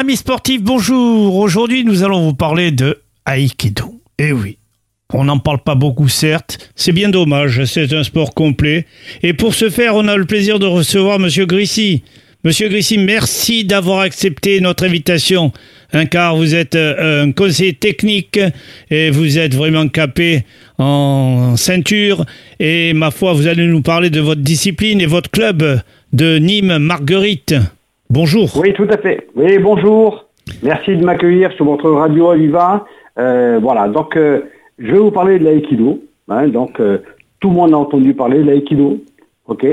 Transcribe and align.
Amis 0.00 0.16
sportifs, 0.16 0.62
bonjour. 0.62 1.36
Aujourd'hui, 1.36 1.84
nous 1.84 2.02
allons 2.02 2.22
vous 2.22 2.32
parler 2.32 2.70
de 2.70 3.02
Aikido. 3.30 4.00
Eh 4.18 4.32
oui, 4.32 4.56
on 5.12 5.24
n'en 5.24 5.38
parle 5.38 5.62
pas 5.62 5.74
beaucoup, 5.74 6.08
certes. 6.08 6.72
C'est 6.74 6.92
bien 6.92 7.10
dommage, 7.10 7.66
c'est 7.66 7.92
un 7.92 8.02
sport 8.02 8.32
complet. 8.32 8.86
Et 9.22 9.34
pour 9.34 9.52
ce 9.54 9.68
faire, 9.68 9.96
on 9.96 10.08
a 10.08 10.16
le 10.16 10.24
plaisir 10.24 10.58
de 10.58 10.64
recevoir 10.64 11.18
Monsieur 11.18 11.44
Grissy. 11.44 12.02
Monsieur 12.44 12.70
Grissy, 12.70 12.96
merci 12.96 13.66
d'avoir 13.66 14.00
accepté 14.00 14.62
notre 14.62 14.86
invitation. 14.86 15.52
Un 15.92 16.06
car 16.06 16.34
vous 16.34 16.54
êtes 16.54 16.76
euh, 16.76 17.26
un 17.26 17.32
conseiller 17.32 17.74
technique 17.74 18.40
et 18.90 19.10
vous 19.10 19.36
êtes 19.36 19.54
vraiment 19.54 19.86
capé 19.86 20.46
en 20.78 21.58
ceinture. 21.58 22.24
Et 22.58 22.94
ma 22.94 23.10
foi, 23.10 23.34
vous 23.34 23.48
allez 23.48 23.66
nous 23.66 23.82
parler 23.82 24.08
de 24.08 24.20
votre 24.20 24.40
discipline 24.40 25.02
et 25.02 25.06
votre 25.06 25.30
club 25.30 25.82
de 26.14 26.38
Nîmes 26.38 26.78
Marguerite. 26.78 27.54
Bonjour. 28.10 28.48
Oui, 28.56 28.72
tout 28.72 28.88
à 28.90 28.96
fait. 28.96 29.28
Oui, 29.36 29.56
bonjour. 29.60 30.24
Merci 30.64 30.96
de 30.96 31.04
m'accueillir 31.04 31.52
sur 31.52 31.64
votre 31.64 31.88
radio 31.88 32.30
Oliva. 32.30 32.84
Euh, 33.20 33.60
voilà, 33.62 33.86
donc 33.86 34.16
euh, 34.16 34.40
je 34.80 34.90
vais 34.90 34.98
vous 34.98 35.12
parler 35.12 35.38
de 35.38 35.44
l'aïkido. 35.44 36.00
Hein, 36.28 36.48
donc 36.48 36.80
euh, 36.80 36.98
tout 37.38 37.50
le 37.50 37.54
monde 37.54 37.72
a 37.72 37.76
entendu 37.76 38.12
parler 38.14 38.38
de 38.38 38.42
l'aïkido. 38.42 38.98
Ok? 39.46 39.64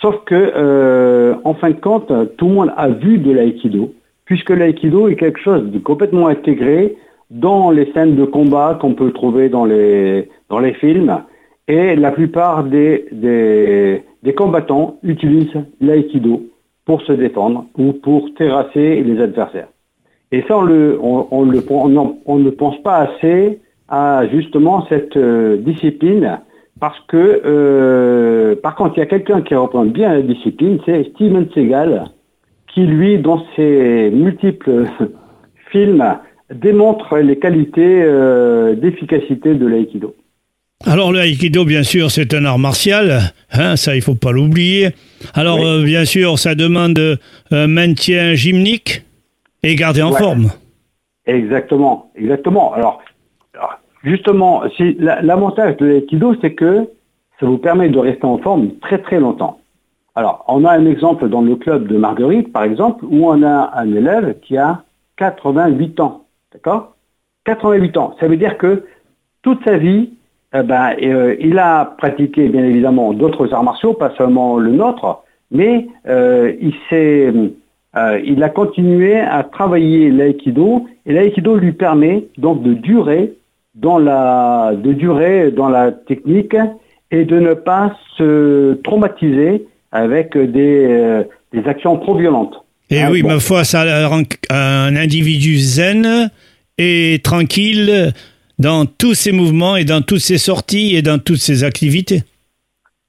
Sauf 0.00 0.16
que, 0.26 1.36
en 1.44 1.54
fin 1.54 1.70
de 1.70 1.80
compte, 1.80 2.12
tout 2.36 2.48
le 2.48 2.54
monde 2.54 2.72
a 2.76 2.88
vu 2.88 3.18
de 3.18 3.30
l'aïkido, 3.30 3.94
puisque 4.24 4.50
l'aïkido 4.50 5.08
est 5.08 5.14
quelque 5.14 5.40
chose 5.40 5.62
de 5.70 5.78
complètement 5.78 6.26
intégré 6.26 6.96
dans 7.30 7.70
les 7.70 7.90
scènes 7.92 8.16
de 8.16 8.24
combat 8.24 8.76
qu'on 8.80 8.94
peut 8.94 9.12
trouver 9.12 9.48
dans 9.48 9.64
les, 9.64 10.28
films. 10.80 11.16
Et 11.68 11.94
la 11.94 12.10
plupart 12.10 12.64
des, 12.64 13.06
des, 13.12 14.02
des 14.24 14.34
combattants 14.34 14.98
utilisent 15.04 15.62
l'aïkido 15.80 16.42
pour 16.84 17.02
se 17.02 17.12
défendre 17.12 17.66
ou 17.78 17.92
pour 17.92 18.32
terrasser 18.34 19.02
les 19.02 19.20
adversaires. 19.20 19.68
Et 20.32 20.42
ça, 20.48 20.58
on, 20.58 20.62
le, 20.62 20.98
on, 21.00 21.44
le, 21.44 21.62
on, 22.26 22.38
ne 22.38 22.50
pense 22.50 22.82
pas 22.82 22.96
assez 22.96 23.60
à 23.88 24.26
justement 24.32 24.86
cette 24.88 25.16
euh, 25.16 25.56
discipline 25.58 26.40
parce 26.80 26.98
que, 27.06 27.40
euh, 27.44 28.56
par 28.56 28.74
contre, 28.74 28.94
il 28.96 29.00
y 29.00 29.02
a 29.02 29.06
quelqu'un 29.06 29.42
qui 29.42 29.54
reprend 29.54 29.84
bien 29.84 30.12
la 30.12 30.22
discipline, 30.22 30.80
c'est 30.84 31.04
Steven 31.10 31.48
Seagal, 31.54 32.04
qui 32.72 32.84
lui, 32.84 33.18
dans 33.18 33.44
ses 33.54 34.10
multiples 34.10 34.86
films, 35.70 36.04
démontre 36.52 37.18
les 37.18 37.38
qualités 37.38 38.02
euh, 38.02 38.74
d'efficacité 38.74 39.54
de 39.54 39.66
l'aïkido. 39.66 40.14
Alors 40.86 41.12
le 41.12 41.20
haïkido, 41.20 41.64
bien 41.64 41.82
sûr, 41.82 42.10
c'est 42.10 42.34
un 42.34 42.44
art 42.44 42.58
martial, 42.58 43.32
hein, 43.52 43.76
ça 43.76 43.96
il 43.96 44.02
faut 44.02 44.14
pas 44.14 44.32
l'oublier. 44.32 44.90
Alors 45.34 45.64
euh, 45.64 45.82
bien 45.82 46.04
sûr, 46.04 46.38
ça 46.38 46.54
demande 46.54 46.98
un 47.50 47.56
euh, 47.56 47.66
maintien 47.66 48.34
gymnique 48.34 49.02
et 49.62 49.74
garder 49.76 50.02
en 50.02 50.12
forme. 50.12 50.50
Exactement, 51.26 52.10
exactement. 52.16 52.74
Alors, 52.74 53.00
justement, 54.02 54.62
l'avantage 54.98 55.78
de 55.78 55.86
l'aïkido, 55.86 56.36
c'est 56.42 56.52
que 56.52 56.86
ça 57.40 57.46
vous 57.46 57.58
permet 57.58 57.88
de 57.88 57.98
rester 57.98 58.26
en 58.26 58.38
forme 58.38 58.72
très 58.80 58.98
très 58.98 59.18
longtemps. 59.18 59.60
Alors, 60.14 60.44
on 60.46 60.64
a 60.64 60.70
un 60.70 60.86
exemple 60.86 61.28
dans 61.28 61.42
le 61.42 61.56
club 61.56 61.88
de 61.88 61.96
Marguerite, 61.96 62.52
par 62.52 62.62
exemple, 62.62 63.04
où 63.04 63.28
on 63.28 63.42
a 63.42 63.72
un 63.74 63.92
élève 63.94 64.38
qui 64.40 64.56
a 64.56 64.84
88 65.16 65.98
ans. 66.00 66.24
D'accord? 66.52 66.94
88 67.46 67.96
ans. 67.96 68.16
Ça 68.20 68.28
veut 68.28 68.36
dire 68.36 68.56
que 68.58 68.84
toute 69.42 69.64
sa 69.64 69.76
vie, 69.76 70.10
eh 70.56 70.62
ben, 70.62 70.94
euh, 71.02 71.34
il 71.40 71.58
a 71.58 71.84
pratiqué 71.98 72.48
bien 72.48 72.64
évidemment 72.64 73.12
d'autres 73.12 73.52
arts 73.52 73.64
martiaux, 73.64 73.92
pas 73.92 74.12
seulement 74.16 74.56
le 74.56 74.70
nôtre, 74.70 75.24
mais 75.50 75.88
euh, 76.08 76.52
il 76.60 76.72
euh, 77.96 78.20
il 78.24 78.42
a 78.42 78.48
continué 78.48 79.18
à 79.20 79.42
travailler 79.42 80.10
l'aïkido 80.10 80.86
et 81.06 81.12
l'aïkido 81.12 81.56
lui 81.56 81.72
permet 81.72 82.26
donc 82.38 82.62
de 82.62 82.74
durer 82.74 83.32
dans 83.74 83.98
la, 83.98 84.72
de 84.76 84.92
durer 84.92 85.50
dans 85.50 85.68
la 85.68 85.90
technique 85.90 86.56
et 87.10 87.24
de 87.24 87.38
ne 87.40 87.54
pas 87.54 87.96
se 88.16 88.74
traumatiser 88.84 89.66
avec 89.90 90.36
des, 90.36 91.22
des 91.52 91.68
actions 91.68 91.98
trop 91.98 92.16
violentes. 92.16 92.54
Et 92.90 93.00
hein, 93.00 93.08
oui, 93.10 93.22
ma 93.22 93.40
foi, 93.40 93.64
ça 93.64 94.08
rend 94.08 94.22
un 94.50 94.96
individu 94.96 95.56
zen 95.56 96.30
et 96.78 97.20
tranquille 97.22 98.12
dans 98.58 98.86
tous 98.86 99.14
ses 99.14 99.32
mouvements 99.32 99.76
et 99.76 99.84
dans 99.84 100.00
toutes 100.00 100.20
ses 100.20 100.38
sorties 100.38 100.96
et 100.96 101.02
dans 101.02 101.18
toutes 101.18 101.38
ses 101.38 101.64
activités. 101.64 102.22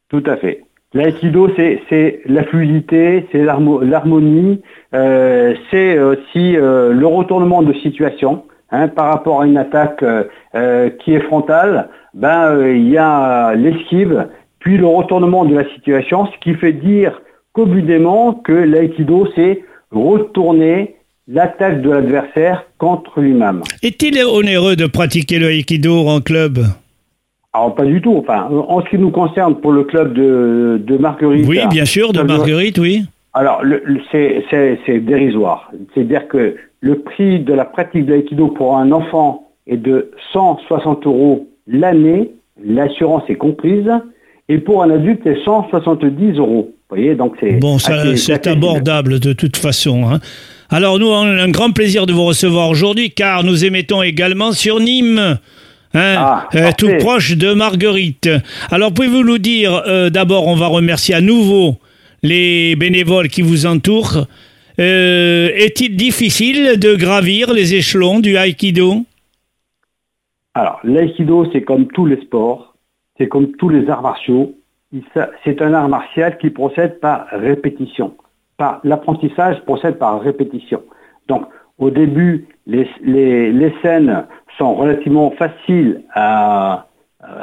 Tout 0.09 0.23
à 0.25 0.37
fait. 0.37 0.61
L'aïkido, 0.93 1.49
c'est 1.57 2.21
la 2.25 2.43
fluidité, 2.45 3.27
c'est 3.31 3.43
l'harmonie, 3.43 4.61
euh, 4.93 5.53
c'est 5.69 5.99
aussi 5.99 6.55
euh, 6.55 6.93
le 6.93 7.05
retournement 7.05 7.63
de 7.63 7.73
situation. 7.73 8.43
Hein, 8.71 8.87
par 8.87 9.09
rapport 9.09 9.41
à 9.41 9.45
une 9.45 9.57
attaque 9.57 10.03
euh, 10.03 10.89
qui 10.89 11.13
est 11.13 11.19
frontale, 11.19 11.89
ben 12.13 12.65
il 12.65 12.89
y 12.89 12.97
a 12.97 13.53
l'esquive, 13.53 14.27
puis 14.59 14.77
le 14.77 14.87
retournement 14.87 15.45
de 15.45 15.53
la 15.53 15.69
situation, 15.75 16.25
ce 16.25 16.37
qui 16.39 16.55
fait 16.55 16.73
dire 16.73 17.21
communément 17.53 18.33
que 18.33 18.53
l'aïkido, 18.53 19.27
c'est 19.35 19.63
retourner 19.91 20.95
l'attaque 21.27 21.81
de 21.81 21.89
l'adversaire 21.89 22.65
contre 22.77 23.19
lui-même. 23.19 23.61
Est-il 23.81 24.23
onéreux 24.23 24.75
de 24.75 24.85
pratiquer 24.85 25.39
le 25.39 25.51
Aikido 25.51 26.07
en 26.07 26.21
club? 26.21 26.59
Alors 27.53 27.73
pas 27.73 27.85
du 27.85 28.01
tout. 28.01 28.15
Enfin, 28.17 28.47
en 28.51 28.81
ce 28.81 28.89
qui 28.89 28.97
nous 28.97 29.11
concerne 29.11 29.55
pour 29.55 29.71
le 29.71 29.85
club 29.85 30.13
de, 30.13 30.81
de 30.85 30.97
Marguerite. 30.97 31.45
Oui, 31.47 31.59
bien 31.69 31.85
sûr, 31.85 32.11
de 32.11 32.21
Marguerite, 32.21 32.77
oui. 32.77 33.05
Alors 33.33 33.61
c'est 34.11 34.99
dérisoire. 34.99 35.71
C'est-à-dire 35.93 36.27
que 36.27 36.55
le 36.81 36.99
prix 36.99 37.39
de 37.39 37.53
la 37.53 37.65
pratique 37.65 38.05
de 38.05 38.13
l'aïkido 38.13 38.47
pour 38.47 38.77
un 38.77 38.91
enfant 38.91 39.49
est 39.67 39.77
de 39.77 40.11
160 40.33 41.05
euros 41.07 41.47
l'année. 41.67 42.31
L'assurance 42.63 43.23
est 43.29 43.35
comprise. 43.35 43.89
Et 44.47 44.59
pour 44.59 44.83
un 44.83 44.89
adulte, 44.91 45.21
c'est 45.23 45.39
170 45.43 46.37
euros. 46.37 46.71
Vous 46.89 46.97
voyez, 46.97 47.15
donc 47.15 47.35
c'est 47.39 47.53
bon, 47.53 47.79
c'est 47.79 48.47
abordable 48.47 49.19
de 49.19 49.33
toute 49.33 49.57
façon. 49.57 50.07
Hein. 50.07 50.19
Alors 50.69 50.99
nous, 50.99 51.07
on 51.07 51.23
a 51.23 51.43
un 51.43 51.49
grand 51.49 51.71
plaisir 51.71 52.05
de 52.05 52.13
vous 52.13 52.25
recevoir 52.25 52.69
aujourd'hui 52.69 53.09
car 53.09 53.43
nous 53.43 53.65
émettons 53.65 54.03
également 54.03 54.51
sur 54.51 54.79
Nîmes. 54.79 55.39
Hein, 55.95 56.15
ah, 56.17 56.49
euh, 56.55 56.71
tout 56.77 56.91
proche 56.99 57.37
de 57.37 57.53
Marguerite. 57.53 58.29
Alors 58.69 58.93
pouvez-vous 58.93 59.23
nous 59.23 59.37
dire, 59.37 59.81
euh, 59.87 60.09
d'abord 60.09 60.47
on 60.47 60.55
va 60.55 60.67
remercier 60.67 61.15
à 61.15 61.21
nouveau 61.21 61.77
les 62.21 62.75
bénévoles 62.75 63.29
qui 63.29 63.41
vous 63.41 63.65
entourent. 63.65 64.27
Euh, 64.77 65.49
est-il 65.55 65.95
difficile 65.95 66.77
de 66.77 66.95
gravir 66.95 67.53
les 67.53 67.75
échelons 67.75 68.19
du 68.19 68.35
haïkido 68.35 69.05
Alors 70.53 70.81
l'aïkido 70.83 71.49
c'est 71.53 71.61
comme 71.61 71.87
tous 71.87 72.05
les 72.05 72.21
sports, 72.21 72.75
c'est 73.17 73.27
comme 73.27 73.53
tous 73.53 73.69
les 73.69 73.89
arts 73.89 74.01
martiaux. 74.01 74.55
C'est 75.43 75.61
un 75.61 75.73
art 75.73 75.89
martial 75.89 76.37
qui 76.37 76.49
procède 76.49 76.99
par 76.99 77.27
répétition 77.31 78.15
l'apprentissage 78.83 79.61
procède 79.65 79.97
par 79.97 80.21
répétition. 80.21 80.81
Donc, 81.27 81.45
au 81.77 81.89
début, 81.89 82.47
les, 82.67 82.87
scènes 83.81 84.25
sont 84.57 84.75
relativement 84.75 85.31
faciles 85.31 86.03
à, 86.13 86.87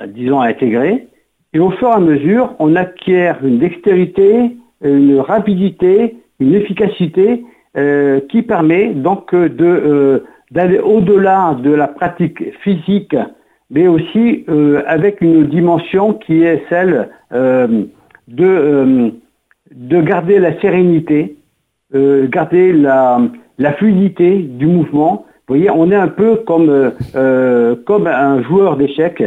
disons, 0.09 0.41
à 0.41 0.47
intégrer. 0.47 1.09
Et 1.53 1.59
au 1.59 1.71
fur 1.71 1.89
et 1.89 1.93
à 1.93 1.99
mesure, 1.99 2.55
on 2.59 2.77
acquiert 2.77 3.45
une 3.45 3.59
dextérité, 3.59 4.57
une 4.83 5.21
rapidité, 5.21 6.17
une 6.41 6.55
efficacité 6.55 7.45
euh, 7.77 8.21
qui 8.31 8.43
permet 8.43 8.95
donc 8.95 9.35
de 9.35 9.65
euh, 9.65 10.25
d'aller 10.51 10.79
au-delà 10.79 11.57
de 11.62 11.71
la 11.71 11.89
pratique 11.89 12.55
physique, 12.61 13.17
mais 13.72 13.88
aussi 13.88 14.44
euh, 14.49 14.83
avec 14.87 15.21
une 15.21 15.47
dimension 15.47 16.15
qui 16.15 16.44
est 16.44 16.62
celle 16.69 17.09
de 18.29 19.12
de 19.75 20.00
garder 20.00 20.38
la 20.38 20.58
sérénité, 20.61 21.37
euh, 21.94 22.26
garder 22.29 22.73
la, 22.73 23.20
fluidité 23.79 24.38
du 24.38 24.67
mouvement. 24.67 25.25
Vous 25.49 25.56
voyez, 25.56 25.70
on 25.70 25.91
est 25.91 25.97
un 25.97 26.08
peu 26.08 26.37
comme, 26.37 26.69
euh, 26.69 26.91
euh 27.14 27.76
comme 27.87 28.06
un 28.06 28.43
joueur 28.43 28.76
d'échecs 28.76 29.23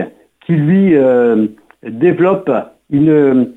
qui 0.46 0.54
lui 0.54 0.96
euh, 0.96 1.48
développe 1.84 2.52
une, 2.90 3.54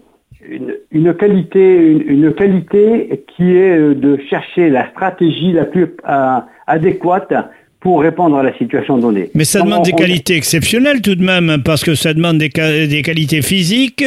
une, 0.90 1.14
qualité, 1.14 1.90
une, 2.06 2.32
qualité 2.32 3.24
qui 3.28 3.56
est 3.56 3.94
de 3.94 4.18
chercher 4.30 4.70
la 4.70 4.88
stratégie 4.90 5.52
la 5.52 5.64
plus 5.64 5.88
adéquate 6.66 7.32
pour 7.80 8.00
répondre 8.00 8.36
à 8.36 8.42
la 8.42 8.56
situation 8.58 8.98
donnée. 8.98 9.30
Mais 9.34 9.44
ça 9.44 9.62
demande 9.62 9.84
des 9.84 9.92
qualités 9.92 10.36
exceptionnelles 10.36 11.00
tout 11.00 11.14
de 11.14 11.22
même, 11.22 11.62
parce 11.64 11.84
que 11.84 11.94
ça 11.94 12.12
demande 12.12 12.38
des, 12.38 12.48
des 12.48 13.02
qualités 13.02 13.42
physiques, 13.42 14.04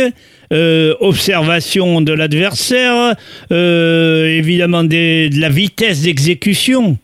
euh, 0.51 0.94
observation 1.00 2.01
de 2.01 2.12
l'adversaire, 2.12 3.15
euh, 3.51 4.25
évidemment 4.25 4.83
des, 4.83 5.29
de 5.29 5.39
la 5.39 5.50
vitesse 5.50 6.03
d'exécution. 6.03 6.97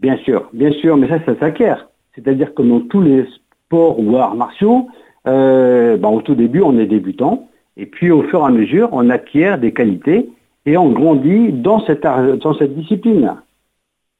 Bien 0.00 0.16
sûr, 0.24 0.48
bien 0.52 0.70
sûr, 0.80 0.96
mais 0.96 1.08
ça, 1.08 1.18
ça 1.26 1.34
s'acquiert. 1.40 1.88
C'est-à-dire 2.14 2.54
que 2.54 2.62
dans 2.62 2.80
tous 2.80 3.02
les 3.02 3.24
sports 3.66 3.98
ou 3.98 4.16
arts 4.16 4.36
martiaux, 4.36 4.88
euh, 5.26 5.96
ben, 5.96 6.08
au 6.08 6.22
tout 6.22 6.36
début, 6.36 6.62
on 6.62 6.78
est 6.78 6.86
débutant, 6.86 7.48
et 7.76 7.86
puis 7.86 8.12
au 8.12 8.22
fur 8.22 8.40
et 8.42 8.44
à 8.44 8.50
mesure, 8.50 8.88
on 8.92 9.10
acquiert 9.10 9.58
des 9.58 9.72
qualités 9.72 10.28
et 10.66 10.76
on 10.76 10.90
grandit 10.90 11.50
dans 11.52 11.84
cette, 11.86 12.02
dans 12.02 12.54
cette 12.54 12.76
discipline. 12.78 13.34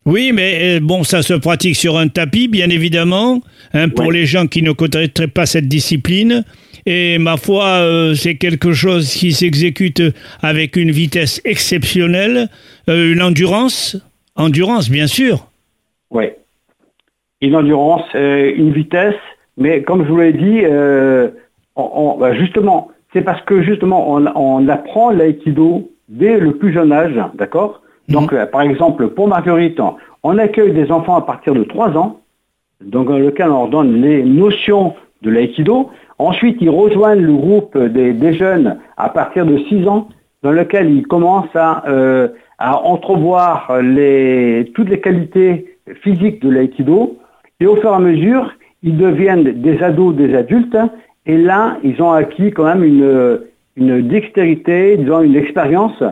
Oui, 0.07 0.33
mais 0.33 0.77
euh, 0.79 0.81
bon, 0.81 1.03
ça 1.05 1.23
se 1.23 1.35
pratique 1.35 1.77
sur 1.77 1.99
un 1.99 2.09
tapis, 2.09 2.49
bien 2.49 2.71
évidemment, 2.71 3.41
hein, 3.75 3.89
pour 3.91 4.07
Ouais. 4.07 4.15
les 4.15 4.27
gens 4.27 4.47
qui 4.47 4.63
ne 4.63 4.73
connaîtraient 4.73 5.27
pas 5.29 5.45
cette 5.45 5.69
discipline. 5.69 6.45
Et 6.87 7.19
ma 7.19 7.37
foi, 7.37 7.65
euh, 7.67 8.15
c'est 8.15 8.37
quelque 8.37 8.73
chose 8.73 9.13
qui 9.13 9.33
s'exécute 9.33 10.03
avec 10.41 10.77
une 10.77 10.91
vitesse 10.91 11.43
exceptionnelle, 11.45 12.49
euh, 12.89 13.13
une 13.13 13.21
endurance, 13.21 13.97
endurance, 14.37 14.89
bien 14.89 15.07
sûr. 15.07 15.47
Oui. 16.11 16.25
Une 17.43 17.55
endurance, 17.55 18.07
euh, 18.15 18.51
une 18.57 18.73
vitesse, 18.73 19.15
mais 19.59 19.83
comme 19.83 20.05
je 20.05 20.09
vous 20.09 20.19
l'ai 20.21 20.33
dit, 20.33 20.61
on- 21.77 21.91
on- 22.15 22.19
bah, 22.19 22.35
justement, 22.35 22.91
c'est 23.13 23.23
parce 23.23 23.43
que 23.45 23.63
justement, 23.63 24.11
on, 24.11 24.25
on 24.35 24.69
apprend 24.69 25.11
l'aïkido 25.11 25.91
dès 26.09 26.39
le 26.39 26.57
plus 26.57 26.73
jeune 26.73 26.93
âge, 26.93 27.15
d'accord? 27.35 27.83
Donc, 28.09 28.33
euh, 28.33 28.47
par 28.47 28.63
exemple, 28.63 29.09
pour 29.09 29.29
Marguerite, 29.29 29.81
on- 30.23 30.39
accueille 30.39 30.73
des 30.73 30.91
enfants 30.91 31.17
à 31.17 31.23
partir 31.23 31.55
de 31.55 31.65
3 31.65 31.97
ans, 31.97 32.21
donc 32.85 33.09
dans 33.09 33.19
lequel 33.19 33.49
on 33.51 33.61
leur 33.61 33.69
donne 33.69 34.01
les 34.01 34.23
notions 34.23 34.95
de 35.23 35.31
l'aïkido. 35.31 35.91
Ensuite, 36.19 36.59
ils 36.61 36.71
rejoignent 36.71 37.23
le 37.23 37.33
groupe 37.35 37.77
des, 37.79 38.13
des 38.13 38.35
jeunes 38.35 38.79
à 38.97 39.09
partir 39.09 39.47
de 39.47 39.59
6 39.69 39.87
ans, 39.89 40.09
dans 40.43 40.53
lequel 40.53 40.91
ils 40.91 41.07
commencent 41.07 41.55
à, 41.55 41.83
euh, 41.89 42.29
à 42.59 42.83
entrevoir 42.85 43.81
les, 43.83 44.71
toutes 44.75 44.89
les 44.91 45.01
qualités 45.01 45.77
physiques 46.03 46.41
de 46.43 46.51
l'aïkido. 46.51 47.17
Et 47.61 47.67
au 47.67 47.77
fur 47.77 47.91
et 47.91 47.95
à 47.95 47.99
mesure, 47.99 48.53
ils 48.83 48.97
deviennent 48.97 49.45
des 49.61 49.83
ados, 49.83 50.15
des 50.15 50.35
adultes. 50.35 50.77
Et 51.27 51.37
là, 51.37 51.77
ils 51.83 52.01
ont 52.03 52.13
acquis 52.13 52.51
quand 52.53 52.65
même 52.65 52.85
une, 52.85 53.41
une 53.77 54.07
dextérité, 54.07 54.97
disons 54.97 55.23
une 55.23 55.37
expérience 55.37 56.03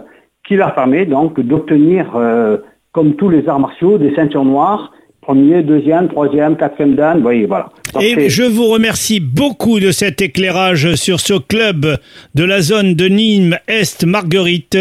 qui 0.47 0.55
leur 0.57 0.75
permet 0.75 1.07
donc 1.07 1.41
d'obtenir, 1.41 2.15
euh, 2.17 2.59
comme 2.93 3.15
tous 3.17 3.29
les 3.29 3.49
arts 3.49 3.59
martiaux, 3.61 3.99
des 3.99 4.15
ceintures 4.15 4.45
noires, 4.45 4.93
premier, 5.21 5.63
deuxième, 5.63 6.09
troisième, 6.09 6.57
quatrième 6.57 6.95
dan, 6.95 7.21
voyez, 7.21 7.47
voilà. 7.47 7.69
Donc, 7.93 8.03
Et 8.03 8.29
je 8.31 8.45
vous 8.45 8.67
remercie 8.67 9.19
beaucoup 9.19 9.81
de 9.81 9.91
cet 9.91 10.23
éclairage 10.23 10.95
sur 10.95 11.19
ce 11.19 11.35
club 11.35 11.97
de 12.35 12.45
la 12.45 12.61
zone 12.61 12.95
de 12.95 13.07
Nîmes 13.07 13.57
Est 13.67 14.05
Marguerite, 14.05 14.79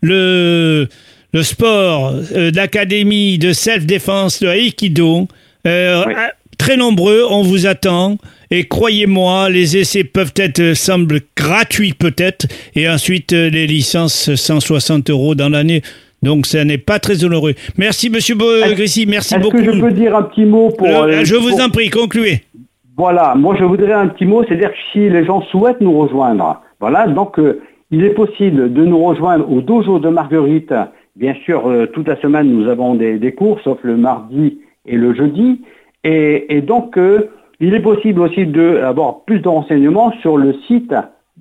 le, 0.00 0.88
le 1.34 1.42
sport 1.42 2.14
euh, 2.34 2.50
d'académie 2.50 3.38
de 3.38 3.52
self-défense 3.52 4.42
de 4.42 4.48
Aikido. 4.48 5.28
Euh, 5.66 6.04
Oui. 6.06 6.14
Très 6.62 6.76
nombreux, 6.76 7.22
on 7.28 7.42
vous 7.42 7.66
attend. 7.66 8.18
Et 8.52 8.68
croyez-moi, 8.68 9.50
les 9.50 9.76
essais 9.78 10.04
peuvent 10.04 10.32
être, 10.36 10.74
semblent 10.74 11.18
gratuits 11.36 11.92
peut-être. 11.92 12.46
Et 12.76 12.88
ensuite, 12.88 13.32
euh, 13.32 13.50
les 13.50 13.66
licences, 13.66 14.32
160 14.36 15.10
euros 15.10 15.34
dans 15.34 15.48
l'année. 15.48 15.82
Donc, 16.22 16.46
ça 16.46 16.64
n'est 16.64 16.78
pas 16.78 17.00
très 17.00 17.24
onéreux. 17.24 17.54
Merci, 17.78 18.10
monsieur 18.10 18.36
Est-ce- 18.36 18.74
Grissy. 18.74 19.06
Merci 19.06 19.34
Est-ce 19.34 19.42
beaucoup. 19.42 19.56
que 19.58 19.64
je 19.64 19.80
peux 19.80 19.90
dire 19.90 20.14
un 20.16 20.22
petit 20.22 20.44
mot 20.44 20.70
pour... 20.70 20.86
Euh, 20.86 21.08
euh, 21.08 21.24
je 21.24 21.34
vous 21.34 21.48
pour- 21.48 21.60
en 21.62 21.68
prie, 21.68 21.90
concluez. 21.90 22.42
Voilà, 22.96 23.34
moi 23.34 23.56
je 23.58 23.64
voudrais 23.64 23.92
un 23.94 24.06
petit 24.06 24.24
mot, 24.26 24.44
c'est-à-dire 24.46 24.70
que 24.70 24.78
si 24.92 25.10
les 25.10 25.24
gens 25.24 25.42
souhaitent 25.50 25.80
nous 25.80 25.98
rejoindre, 25.98 26.62
voilà, 26.78 27.08
donc 27.08 27.40
euh, 27.40 27.60
il 27.90 28.04
est 28.04 28.10
possible 28.14 28.72
de 28.72 28.84
nous 28.84 29.02
rejoindre 29.02 29.50
au 29.50 29.62
dojo 29.62 29.98
de 29.98 30.10
Marguerite. 30.10 30.72
Bien 31.16 31.34
sûr, 31.44 31.68
toute 31.92 32.06
la 32.06 32.20
semaine 32.20 32.46
nous 32.52 32.68
avons 32.70 32.94
des, 32.94 33.18
des 33.18 33.32
cours, 33.32 33.58
sauf 33.64 33.78
le 33.82 33.96
mardi 33.96 34.58
et 34.86 34.94
le 34.96 35.12
jeudi. 35.14 35.60
Et, 36.04 36.56
et 36.56 36.62
donc, 36.62 36.96
euh, 36.98 37.30
il 37.60 37.74
est 37.74 37.80
possible 37.80 38.20
aussi 38.20 38.46
d'avoir 38.46 39.24
plus 39.24 39.40
de 39.40 39.48
renseignements 39.48 40.12
sur 40.20 40.36
le 40.36 40.54
site 40.66 40.92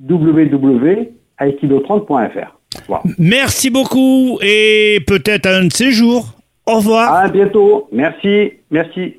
www.aikido30.fr. 0.10 2.58
Voilà. 2.88 3.04
Merci 3.18 3.70
beaucoup 3.70 4.40
et 4.42 5.00
peut-être 5.08 5.48
un 5.48 5.66
de 5.66 5.74
ces 5.74 5.92
jours. 5.92 6.36
Au 6.66 6.76
revoir. 6.76 7.14
À 7.14 7.28
bientôt. 7.28 7.90
Merci. 7.92 8.54
Merci. 8.70 9.18